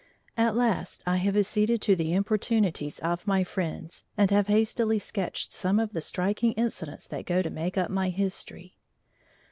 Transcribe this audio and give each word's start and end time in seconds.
At 0.35 0.55
last 0.55 1.03
I 1.05 1.17
have 1.17 1.37
acceded 1.37 1.79
to 1.83 1.95
the 1.95 2.11
importunities 2.13 2.97
of 3.01 3.27
my 3.27 3.43
friends, 3.43 4.03
and 4.17 4.31
have 4.31 4.47
hastily 4.47 4.97
sketched 4.97 5.51
some 5.53 5.79
of 5.79 5.93
the 5.93 6.01
striking 6.01 6.53
incidents 6.53 7.05
that 7.05 7.27
go 7.27 7.43
to 7.43 7.51
make 7.51 7.77
up 7.77 7.91
my 7.91 8.09
history. 8.09 8.77